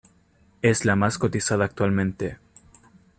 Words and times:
Es 0.63 0.83
la 0.83 0.95
más 0.95 1.19
cotizada 1.19 1.63
actualmente. 1.63 2.39